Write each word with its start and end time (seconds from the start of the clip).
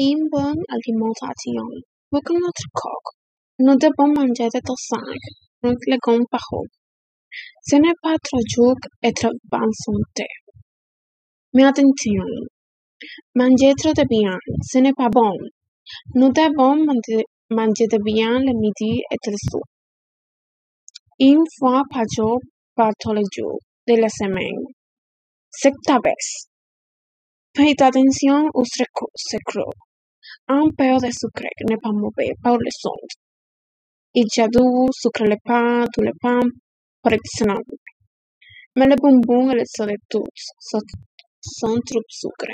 In 0.00 0.26
bon 0.32 0.56
alimentacion 0.72 1.68
buca 2.10 2.32
notre 2.32 2.68
corps. 2.72 3.12
Nous 3.58 3.76
devons 3.76 4.14
manger 4.14 4.48
de 4.48 4.60
sang, 4.74 4.96
fruits, 5.60 5.76
légumes 5.86 6.24
par 6.30 6.40
jour. 6.50 6.64
Ce 7.68 7.76
n'est 7.76 7.98
pas 8.02 8.16
trop 8.24 8.40
dur 8.40 8.74
être 9.02 9.26
en 9.52 9.70
santé. 9.84 10.26
Mais 11.52 11.64
attention, 11.64 12.24
manger 13.34 13.74
trop 13.76 13.92
de 13.92 14.04
viande, 14.08 14.56
ce 14.62 14.78
n'est 14.78 14.94
pas 14.94 15.10
bon. 15.10 15.36
Nous 16.14 16.32
devons 16.32 16.86
manger 17.50 17.86
de 17.86 17.98
viande 18.02 18.44
le 18.46 18.58
midi 18.58 19.02
et 19.10 19.30
le 19.30 19.36
soir. 19.50 19.62
Une 21.20 21.44
fois 21.58 21.82
par 21.90 22.04
jour, 22.16 22.40
pas 22.74 22.92
tous 22.98 23.12
les 23.12 23.28
jours 23.30 23.58
de 23.86 24.00
la 24.00 24.08
semaine. 24.08 24.64
Cette 25.50 25.74
vez. 26.02 26.51
Prêta 27.54 27.88
atenção 27.88 28.48
o 28.54 28.62
secro. 28.64 29.66
Un 30.48 30.72
peo 30.78 30.96
de 31.04 31.10
sucre 31.20 31.50
ne 31.68 31.76
pa 31.82 31.90
move 32.00 32.26
pa 32.42 32.50
le 32.64 32.72
sunt. 32.82 33.10
Ijadubu 34.20 34.84
sucrele 35.00 35.36
pa, 35.46 35.60
tule 35.92 36.12
pa, 36.22 36.34
parecționam. 37.02 37.62
Mele 38.78 38.94
bumbung 39.02 39.50
ele 39.52 39.64
să 39.74 39.84
de 39.84 39.96
tups, 40.10 40.42
să 40.68 40.78
sunt 41.58 41.82
trup 41.88 42.08
sucre. 42.20 42.50